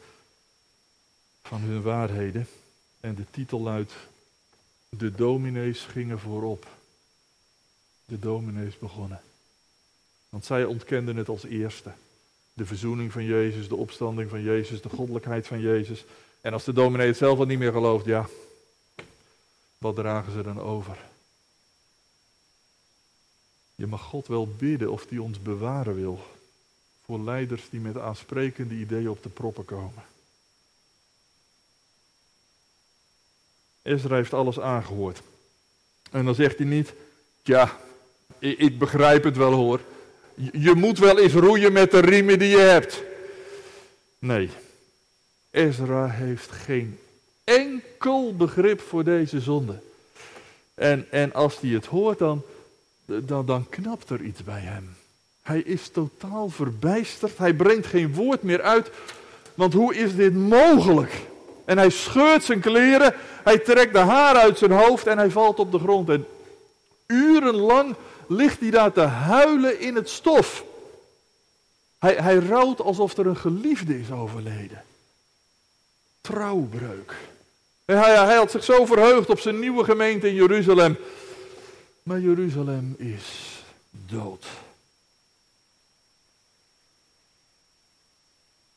[1.42, 2.48] van hun waarheden.
[3.00, 3.92] En de titel luidt,
[4.88, 6.66] de dominees gingen voorop.
[8.04, 9.22] De dominees begonnen.
[10.28, 11.92] Want zij ontkenden het als eerste.
[12.52, 16.04] De verzoening van Jezus, de opstanding van Jezus, de goddelijkheid van Jezus.
[16.44, 18.28] En als de dominee het zelf al niet meer gelooft, ja,
[19.78, 20.98] wat dragen ze dan over?
[23.74, 26.24] Je mag God wel bidden of hij ons bewaren wil
[27.04, 30.04] voor leiders die met aansprekende ideeën op de proppen komen.
[33.83, 35.22] Ezra heeft alles aangehoord.
[36.11, 36.92] En dan zegt hij niet,
[37.42, 37.80] ja,
[38.38, 39.80] ik begrijp het wel hoor.
[40.52, 43.02] Je moet wel eens roeien met de riemen die je hebt.
[44.18, 44.50] Nee,
[45.54, 46.98] Ezra heeft geen
[47.44, 49.80] enkel begrip voor deze zonde.
[50.74, 52.42] En, en als hij het hoort, dan,
[53.04, 54.96] dan, dan knapt er iets bij hem.
[55.42, 57.38] Hij is totaal verbijsterd.
[57.38, 58.90] Hij brengt geen woord meer uit.
[59.54, 61.20] Want hoe is dit mogelijk?
[61.64, 63.14] En hij scheurt zijn kleren.
[63.44, 66.08] Hij trekt de haar uit zijn hoofd en hij valt op de grond.
[66.08, 66.26] En
[67.06, 67.94] urenlang
[68.26, 70.64] ligt hij daar te huilen in het stof.
[71.98, 74.82] Hij, hij rouwt alsof er een geliefde is overleden
[76.24, 77.14] trouwbreuk.
[77.84, 80.96] Hij, hij had zich zo verheugd op zijn nieuwe gemeente in Jeruzalem.
[82.02, 84.46] Maar Jeruzalem is dood.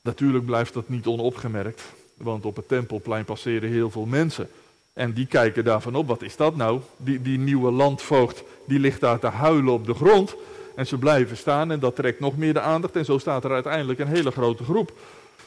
[0.02, 1.82] Natuurlijk blijft dat niet onopgemerkt,
[2.18, 4.50] want op het tempelplein passeren heel veel mensen.
[4.94, 6.82] En die kijken daarvan op, wat is dat nou?
[6.98, 10.36] Die, die nieuwe landvoogd, die ligt daar te huilen op de grond.
[10.76, 12.96] En ze blijven staan en dat trekt nog meer de aandacht.
[12.96, 14.92] En zo staat er uiteindelijk een hele grote groep.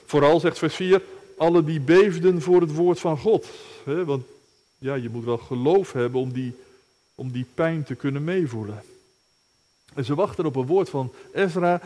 [0.07, 1.03] Vooral, zegt vers 4,
[1.41, 3.47] alle die beefden voor het woord van God.
[3.85, 4.25] want
[4.79, 6.55] ja, je moet wel geloof hebben om die,
[7.15, 8.83] om die pijn te kunnen meevoelen.
[9.95, 11.81] En ze wachten op een woord van Ezra,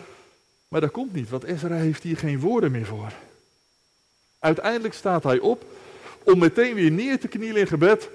[0.68, 3.12] maar dat komt niet, want Ezra heeft hier geen woorden meer voor.
[4.38, 5.64] Uiteindelijk staat hij op
[6.22, 8.08] om meteen weer neer te knielen in gebed.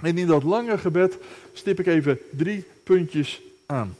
[0.00, 1.18] En in dat lange gebed
[1.52, 3.96] stip ik even drie puntjes aan.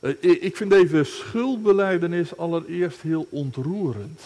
[0.00, 4.20] Eh, ik vind deze schuldbeleidenis allereerst heel ontroerend.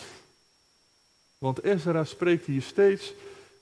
[1.38, 3.12] Want Ezra spreekt hier steeds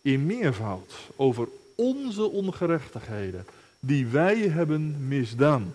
[0.02, 3.46] in meervoud over onze ongerechtigheden
[3.80, 5.74] die wij hebben misdaan.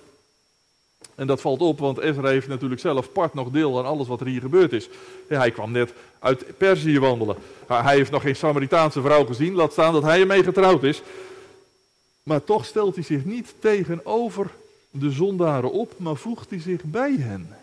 [1.15, 4.19] En dat valt op, want Ezra heeft natuurlijk zelf part nog deel aan alles wat
[4.19, 4.89] er hier gebeurd is.
[5.27, 7.35] hij kwam net uit Perzië wandelen.
[7.67, 11.01] Hij heeft nog geen Samaritaanse vrouw gezien, laat staan dat hij ermee getrouwd is.
[12.23, 14.51] Maar toch stelt hij zich niet tegenover
[14.91, 17.55] de zondaren op, maar voegt hij zich bij hen.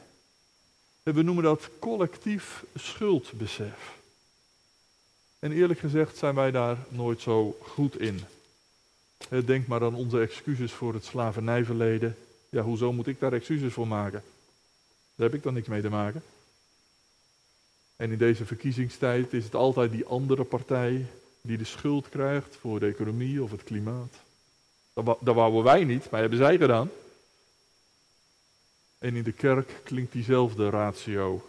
[1.03, 3.95] we noemen dat collectief schuldbesef.
[5.38, 8.20] En eerlijk gezegd zijn wij daar nooit zo goed in.
[9.44, 12.16] Denk maar aan onze excuses voor het slavernijverleden.
[12.49, 14.22] Ja, hoezo moet ik daar excuses voor maken?
[15.14, 16.22] Daar heb ik dan niks mee te maken.
[17.96, 21.07] En in deze verkiezingstijd is het altijd die andere partij
[21.40, 24.14] die de schuld krijgt voor de economie of het klimaat.
[24.92, 26.90] Dat, dat wouden wij niet, maar hebben zij gedaan.
[28.99, 31.44] En in de kerk klinkt diezelfde ratio.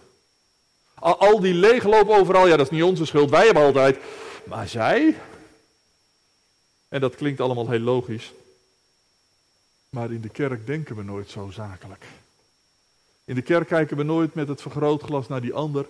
[1.00, 3.98] Al, die leegloop overal, ja dat is niet onze schuld, wij hebben altijd.
[4.44, 5.16] Maar zij?
[6.90, 8.34] En dat klinkt allemaal heel logisch.
[9.90, 12.06] Maar in de kerk denken we nooit zo zakelijk.
[13.26, 15.86] In de kerk kijken we nooit met het vergrootglas naar die ander,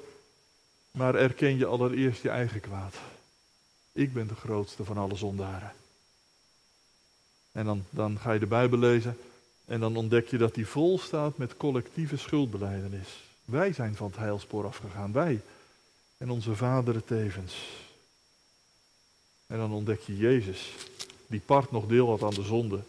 [0.91, 2.95] maar erken je allereerst je eigen kwaad.
[3.91, 5.73] Ik ben de grootste van alle zondaren.
[7.51, 9.17] En dan, dan ga je de Bijbel lezen
[9.65, 13.26] en dan ontdek je dat die vol staat met collectieve schuldbeleidenis.
[13.47, 15.41] Wij zijn van het heilspoor afgegaan, wij.
[16.17, 17.55] En onze vaderen tevens.
[19.45, 20.73] En dan ontdek je Jezus,
[21.27, 22.79] die part nog deel had aan de zonde.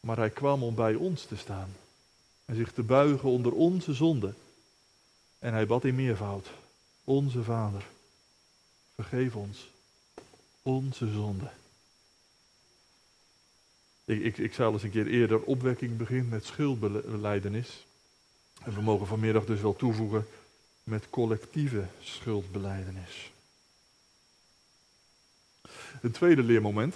[0.00, 1.76] Maar hij kwam om bij ons te staan.
[2.44, 4.34] En zich te buigen onder onze zonde.
[5.38, 6.50] En hij bad in meervoud.
[7.04, 7.86] Onze Vader,
[8.94, 9.70] vergeef ons
[10.62, 11.50] onze zonde.
[14.04, 17.86] Ik, ik, zal eens een keer eerder opwekking beginnen met schuldbeleidenis.
[18.64, 20.26] En we mogen vanmiddag dus wel toevoegen
[20.84, 23.32] met collectieve schuldbeleidenis.
[26.02, 26.94] Een tweede leermoment.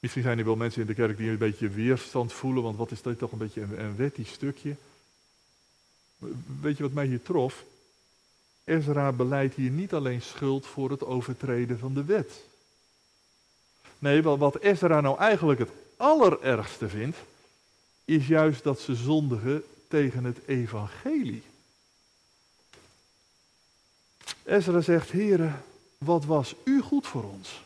[0.00, 2.90] Misschien zijn er wel mensen in de kerk die een beetje weerstand voelen, want wat
[2.90, 4.76] is dit toch een beetje een, een wettig stukje.
[6.60, 7.64] Weet je wat mij hier trof?
[8.64, 12.44] Ezra beleidt hier niet alleen schuld voor het overtreden van de wet.
[13.98, 17.16] Nee, wat Ezra nou eigenlijk het allerergste vindt,
[18.04, 21.42] is juist dat ze zondigen tegen het evangelie.
[24.44, 25.64] Ezra zegt, heren,
[25.98, 27.62] wat was u goed voor ons?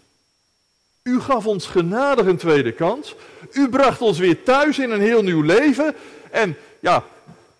[1.02, 3.14] U gaf ons genadig een tweede kans.
[3.52, 5.94] U bracht ons weer thuis in een heel nieuw leven.
[6.30, 7.04] En ja,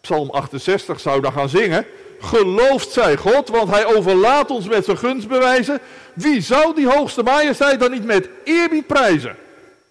[0.00, 1.86] Psalm 68 zou daar gaan zingen.
[2.20, 5.80] Geloofd zij God, want hij overlaat ons met zijn gunstbewijzen.
[6.14, 9.36] Wie zou die hoogste majesteit dan niet met eerbied prijzen?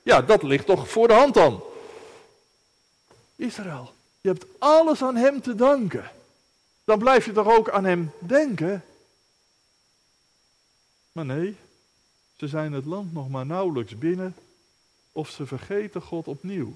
[0.03, 1.63] Ja, dat ligt toch voor de hand dan.
[3.35, 3.94] Israël,
[4.25, 6.11] je hebt alles aan hem te danken.
[6.83, 8.83] Dan blijf je toch ook aan hem denken?
[11.11, 11.55] Maar nee,
[12.35, 14.35] ze zijn het land nog maar nauwelijks binnen
[15.11, 16.73] of ze vergeten God opnieuw.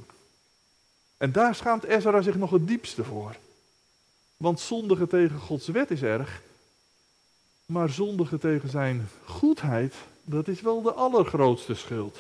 [1.18, 3.36] En daar schaamt Ezra zich nog het diepste voor.
[4.38, 6.42] Want zondigen tegen Gods wet is erg,
[7.66, 12.18] maar zondigen tegen zijn goedheid, dat is wel de allergrootste schuld.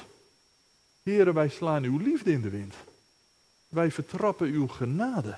[1.03, 2.75] Heren, wij slaan uw liefde in de wind.
[3.69, 5.37] Wij vertrappen uw genade.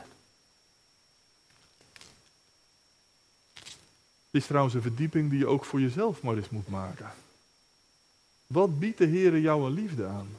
[4.31, 7.11] Het is trouwens een verdieping die je ook voor jezelf maar eens moet maken.
[8.47, 10.29] Wat biedt de Heer jou een liefde aan?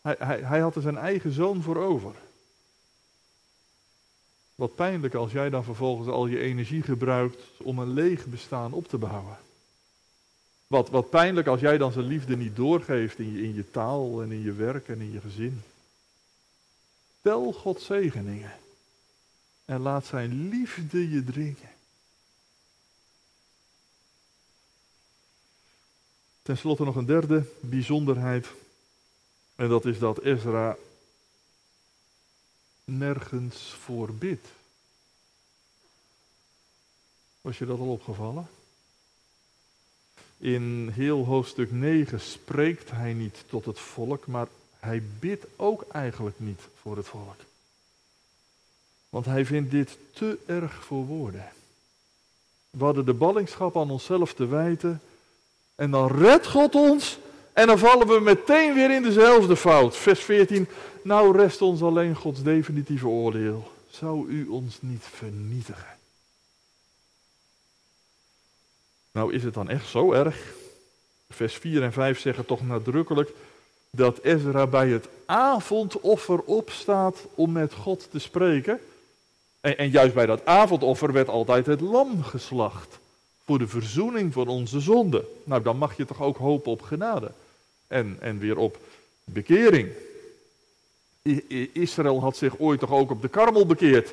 [0.00, 2.14] Hij, hij, hij had er zijn eigen zoon voor over.
[4.54, 8.88] Wat pijnlijk als jij dan vervolgens al je energie gebruikt om een leeg bestaan op
[8.88, 9.38] te bouwen.
[10.66, 14.32] Wat, wat pijnlijk als jij dan zijn liefde niet doorgeeft in in je taal en
[14.32, 15.62] in je werk en in je gezin.
[17.20, 18.52] Tel God zegeningen
[19.64, 21.70] en laat zijn liefde je dringen.
[26.42, 28.48] Ten slotte nog een derde bijzonderheid.
[29.54, 30.76] En dat is dat Ezra
[32.84, 34.48] nergens voor bidt.
[37.40, 38.48] Was je dat al opgevallen?
[40.36, 44.48] In heel hoofdstuk 9 spreekt hij niet tot het volk, maar
[44.80, 47.36] hij bidt ook eigenlijk niet voor het volk.
[49.08, 51.48] Want hij vindt dit te erg voor woorden.
[52.70, 55.00] We hadden de ballingschap aan onszelf te wijten.
[55.74, 57.18] En dan redt God ons.
[57.52, 59.96] En dan vallen we meteen weer in dezelfde fout.
[59.96, 60.68] Vers 14.
[61.02, 63.72] Nou rest ons alleen Gods definitieve oordeel.
[63.90, 65.98] Zou u ons niet vernietigen?
[69.12, 70.54] Nou is het dan echt zo erg?
[71.30, 73.30] Vers 4 en 5 zeggen toch nadrukkelijk
[73.90, 78.80] dat Ezra bij het avondoffer opstaat om met God te spreken.
[79.60, 82.98] En, en, juist bij dat avondoffer werd altijd het lam geslacht.
[83.44, 85.24] Voor de verzoening van onze zonde.
[85.44, 87.30] Nou, dan mag je toch ook hopen op genade.
[87.86, 88.78] En, en weer op
[89.24, 89.88] bekering.
[91.72, 94.12] Israël had zich ooit toch ook op de karmel bekeerd.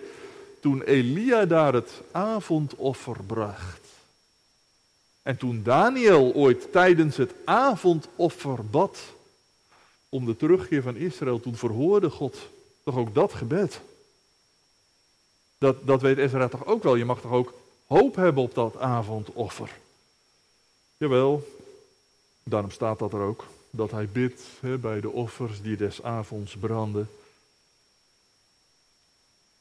[0.62, 3.88] Toen Elia daar het avondoffer bracht.
[5.22, 8.98] En toen Daniel ooit tijdens het avondoffer bad
[10.10, 12.38] om de terugkeer van Israël, toen verhoorde God
[12.84, 13.82] toch ook dat gebed.
[15.58, 16.96] Dat, dat weet Ezra toch ook wel.
[16.96, 17.54] Je mag toch ook
[17.88, 19.80] hoop hebben op dat avondoffer.
[20.98, 21.48] Jawel,
[22.44, 23.46] daarom staat dat er ook.
[23.70, 24.44] Dat hij bidt
[24.82, 27.10] bij de offers die des avonds branden.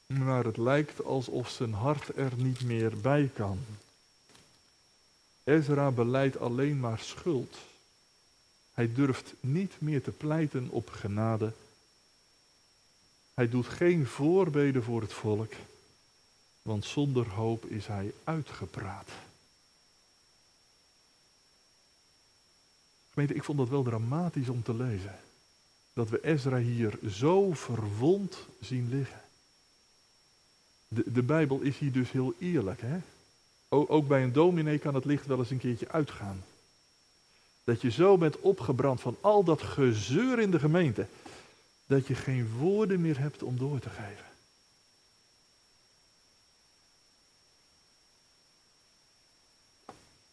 [0.07, 3.59] Maar het lijkt alsof zijn hart er niet meer bij kan.
[5.45, 7.57] Ezra beleidt alleen maar schuld.
[8.77, 11.53] Hij durft niet meer te pleiten op genade.
[13.35, 15.53] Hij doet geen voorbeden voor het volk,
[16.63, 19.11] want zonder hoop is hij uitgepraat.
[23.15, 25.19] Ik vond dat wel dramatisch om te lezen.
[25.93, 29.21] Dat we Ezra hier zo verwond zien liggen.
[30.89, 32.99] De, de Bijbel is hier dus heel eerlijk, hè?
[33.69, 36.45] Ook bij een dominee kan het licht wel eens een keertje uitgaan.
[37.67, 41.07] Dat je zo bent opgebrand van al dat gezeur in de gemeente,
[41.87, 44.25] dat je geen woorden meer hebt om door te geven.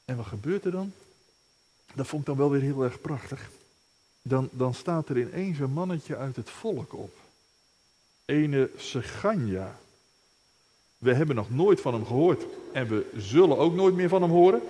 [0.05, 0.93] En wat gebeurt er dan?
[1.93, 3.49] Dat vond ik dan wel weer heel erg prachtig.
[4.21, 7.15] Dan, dan staat er ineens een mannetje uit het volk op.
[8.25, 9.79] Ene Seganja.
[10.97, 12.43] We hebben nog nooit van hem gehoord
[12.73, 14.61] en we zullen ook nooit meer van hem horen.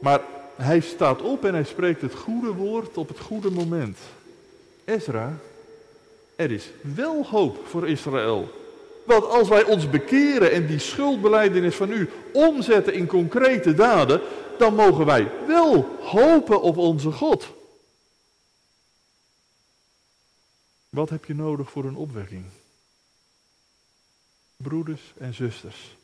[0.00, 3.98] Maar hij staat op en hij spreekt het goede woord op het goede moment.
[4.84, 5.38] Ezra,
[6.36, 8.50] er is wel hoop voor Israël.
[9.04, 14.20] Want als wij ons bekeren en die schuldbeleidenis van u omzetten in concrete daden,
[14.58, 17.48] dan mogen wij wel hopen op onze God.
[20.88, 22.44] Wat heb je nodig voor een opwekking?
[24.56, 25.96] Broeders en zusters,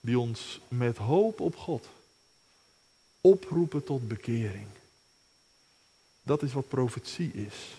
[0.00, 1.86] die ons met hoop op God
[3.22, 4.66] oproepen tot bekering.
[6.22, 7.74] Dat is wat profetie is.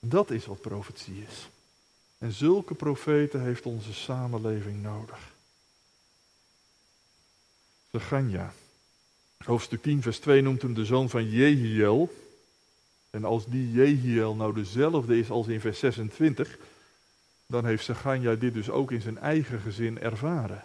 [0.00, 1.48] Dat is wat profetie is.
[2.18, 5.30] En zulke profeten heeft onze samenleving nodig.
[7.92, 8.52] Ganja.
[9.44, 12.12] Hoofdstuk 10, vers 2 noemt hem de zoon van Jehiel.
[13.10, 16.58] En als die Jehiel nou dezelfde is als in vers 26,
[17.46, 20.64] dan heeft Seganja dit dus ook in zijn eigen gezin ervaren.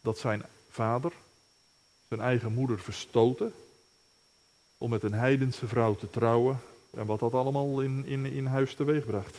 [0.00, 1.12] Dat zijn vader
[2.10, 3.54] zijn eigen moeder verstoten
[4.78, 8.74] om met een heidense vrouw te trouwen en wat dat allemaal in, in, in huis
[8.74, 9.36] teweegbracht.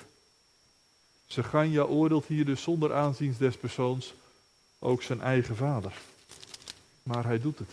[1.27, 4.13] Seganja oordeelt hier dus zonder aanzien des persoons
[4.79, 6.01] ook zijn eigen vader.
[7.03, 7.71] Maar hij doet het.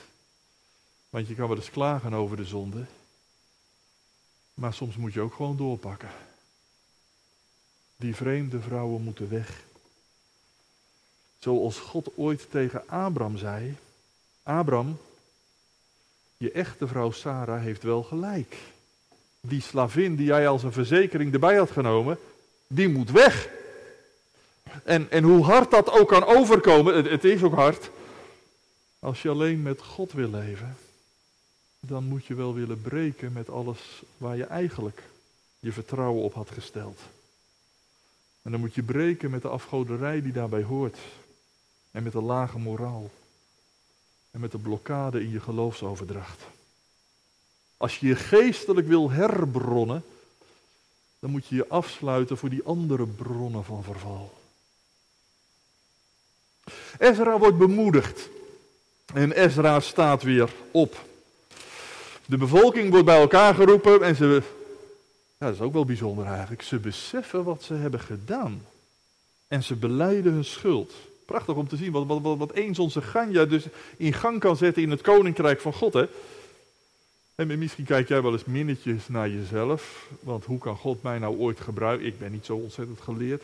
[1.10, 2.86] Want je kan wel eens klagen over de zonde.
[4.54, 6.10] Maar soms moet je ook gewoon doorpakken.
[7.96, 9.62] Die vreemde vrouwen moeten weg.
[11.38, 13.76] Zoals God ooit tegen Abraham zei:
[14.48, 14.98] Abraham,
[16.36, 18.56] je echte vrouw Sarah heeft wel gelijk.
[19.40, 22.18] Die slavin die jij als een verzekering erbij had genomen,
[22.66, 23.48] die moet weg.
[24.84, 27.90] En, en hoe hard dat ook kan overkomen, het, het is ook hard.
[28.98, 30.76] Als je alleen met God wil leven,
[31.80, 35.02] dan moet je wel willen breken met alles waar je eigenlijk
[35.58, 37.00] je vertrouwen op had gesteld.
[38.42, 40.98] En dan moet je breken met de afgoderij die daarbij hoort.
[41.90, 43.10] En met de lage moraal.
[44.38, 46.42] Met de blokkade in je geloofsoverdracht.
[47.76, 50.04] Als je je geestelijk wil herbronnen,
[51.18, 54.38] dan moet je je afsluiten voor die andere bronnen van verval.
[56.98, 58.28] Ezra wordt bemoedigd.
[59.14, 61.04] En Ezra staat weer op.
[62.26, 64.42] De bevolking wordt bij elkaar geroepen en ze,
[65.38, 68.66] ja, dat is ook wel bijzonder eigenlijk, ze beseffen wat ze hebben gedaan.
[69.48, 70.92] En ze beleiden hun schuld.
[71.28, 73.66] Prachtig om te zien wat, wat, wat, eens onze Ganja dus
[73.96, 75.92] in gang kan zetten in het koninkrijk van God.
[75.92, 76.06] Hè?
[77.34, 80.10] En misschien kijk jij wel eens minnetjes naar jezelf.
[80.20, 82.06] Want hoe kan God mij nou ooit gebruiken?
[82.06, 83.42] Ik ben niet zo ontzettend geleerd.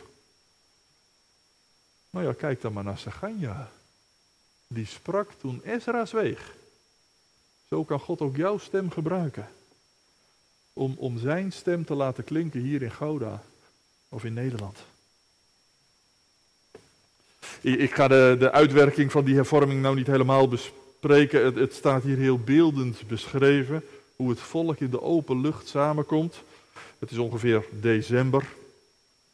[2.09, 3.71] Nou ja, kijk dan maar naar Saganja.
[4.67, 6.55] Die sprak toen Ezra zweeg.
[7.69, 9.47] Zo kan God ook jouw stem gebruiken.
[10.73, 13.43] Om, om zijn stem te laten klinken hier in Gouda
[14.09, 14.79] of in Nederland.
[17.65, 21.45] Ik, ga de, de uitwerking van die hervorming nou niet helemaal bespreken.
[21.45, 23.83] Het, het staat hier heel beeldend beschreven.
[24.15, 26.35] Hoe het volk in de open lucht samenkomt.
[26.99, 28.45] Het is ongeveer december.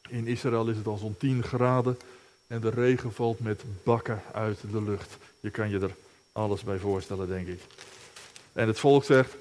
[0.09, 1.97] In Israël is het al zo'n 10 graden.
[2.47, 5.17] En de regen valt met bakken uit de lucht.
[5.39, 5.95] Je kan je er
[6.31, 7.61] alles bij voorstellen, denk ik.
[8.53, 9.35] En het volk zegt: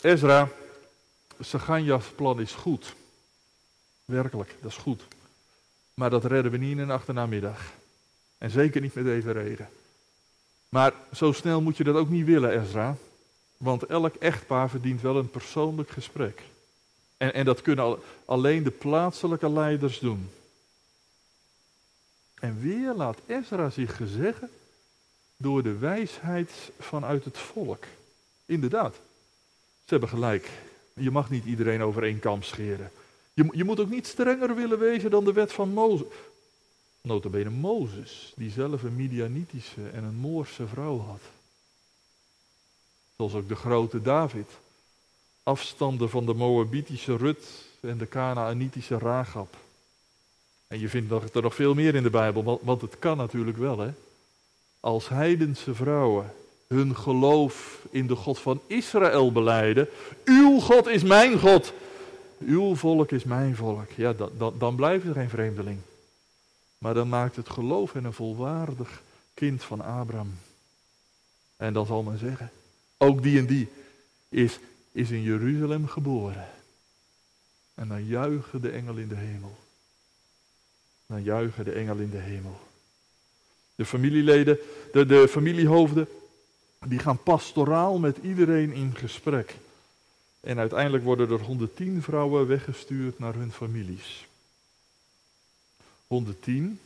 [0.00, 0.48] Ezra,
[1.40, 2.94] Saganja's plan is goed.
[4.04, 5.02] Werkelijk, dat is goed.
[5.94, 7.60] Maar dat redden we niet in een achternamiddag.
[8.44, 9.68] En zeker niet met deze regen.
[10.68, 12.96] Maar zo snel moet je dat ook niet willen, Ezra.
[13.56, 16.42] Want elk echtpaar verdient wel een persoonlijk gesprek.
[17.16, 20.30] En, en dat kunnen alleen de plaatselijke leiders doen.
[22.34, 24.50] En weer laat Ezra zich gezeggen
[25.36, 27.84] door de wijsheid vanuit het volk.
[28.46, 28.94] Inderdaad,
[29.84, 30.50] ze hebben gelijk.
[30.94, 32.90] Je mag niet iedereen over één kam scheren.
[33.34, 36.06] Je, je moet ook niet strenger willen wezen dan de wet van Mozes.
[37.06, 41.20] Notabene Mozes, die zelf een Midianitische en een Moorse vrouw had.
[43.16, 44.46] Zoals ook de grote David.
[45.42, 47.48] Afstanden van de Moabitische Rut
[47.80, 49.56] en de Canaanitische Ragab.
[50.66, 53.78] En je vindt er nog veel meer in de Bijbel, want het kan natuurlijk wel,
[53.78, 53.90] hè.
[54.80, 56.34] Als heidense vrouwen
[56.66, 59.88] hun geloof in de God van Israël beleiden.
[60.24, 61.72] Uw God is mijn God.
[62.38, 63.90] Uw volk is mijn volk.
[63.90, 65.78] Ja, dan, dan, dan blijft er geen vreemdeling.
[66.84, 69.02] Maar dan maakt het geloof hen een volwaardig
[69.34, 70.38] kind van Abraham.
[71.56, 72.50] En dan zal men zeggen,
[72.96, 73.68] ook die en die
[74.28, 74.58] is,
[74.92, 76.48] is in Jeruzalem geboren.
[77.74, 79.56] En dan juichen de engel in de hemel.
[81.06, 82.60] Dan juichen de engel in de hemel.
[83.74, 84.58] De familieleden,
[84.92, 86.08] de, de familiehoofden,
[86.86, 89.54] die gaan pastoraal met iedereen in gesprek.
[90.40, 94.26] En uiteindelijk worden er 110 vrouwen weggestuurd naar hun families.
[96.06, 96.80] 110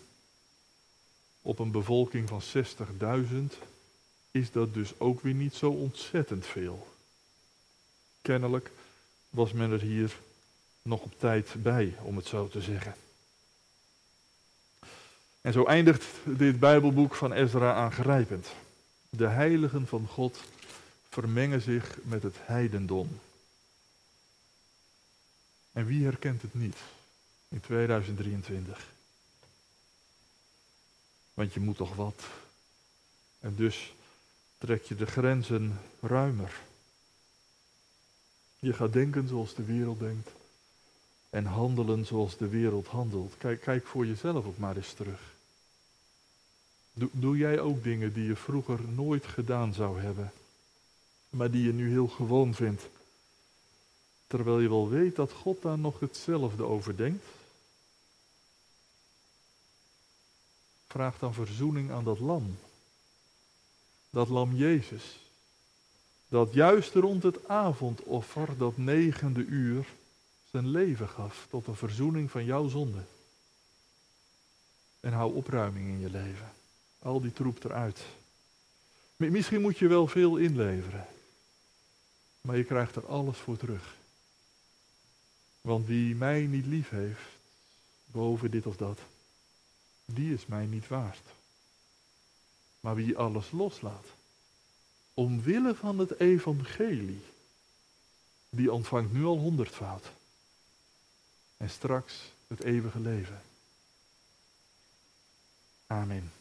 [1.43, 2.43] op een bevolking van
[3.53, 3.67] 60.000
[4.31, 6.89] is dat dus ook weer niet zo ontzettend veel.
[8.23, 8.71] Kennelijk
[9.31, 10.19] was men er hier
[10.83, 12.95] nog op tijd bij, om het zo te zeggen.
[15.41, 18.49] En zo eindigt dit Bijbelboek van Ezra aangrijpend.
[19.11, 20.41] De heiligen van God
[21.09, 23.21] vermengen zich met het heidendom.
[25.73, 26.77] En wie herkent het niet
[27.49, 28.97] in 2023?
[31.39, 32.23] Want je moet toch wat.
[33.41, 33.95] En dus
[34.59, 36.61] trek je de grenzen ruimer.
[38.59, 40.31] Je gaat denken zoals de wereld denkt.
[41.31, 43.35] En handelen zoals de wereld handelt.
[43.39, 45.21] Kijk, kijk voor jezelf ook maar eens terug.
[46.93, 50.33] Doe, doe jij ook dingen die je vroeger nooit gedaan zou hebben,
[51.31, 52.89] maar die je nu heel gewoon vindt?
[54.27, 57.25] Terwijl je wel weet dat God daar nog hetzelfde over denkt.
[60.89, 62.59] Vraag dan verzoening aan dat lam.
[64.11, 65.19] Dat lam Jezus.
[66.29, 69.87] Dat juist rond het avondoffer, dat negende uur,
[70.51, 73.03] zijn leven gaf tot een verzoening van jouw zonde.
[75.01, 76.53] En hou opruiming in je leven.
[76.99, 78.01] Al die troep eruit.
[79.17, 81.07] Misschien moet je wel veel inleveren.
[82.41, 83.97] Maar je krijgt er alles voor terug.
[85.61, 87.29] Want wie mij niet lief heeft,
[88.07, 88.99] boven dit of dat,
[90.13, 91.23] die is mij niet waard.
[92.81, 94.07] Maar wie alles loslaat,
[95.15, 97.23] omwille van het evangelie,
[98.51, 100.13] die ontvangt nu al honderdvoud.
[101.57, 103.43] En straks het eeuwige leven.
[105.87, 106.33] Amen.